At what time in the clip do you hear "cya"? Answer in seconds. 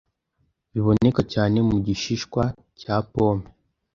2.79-2.95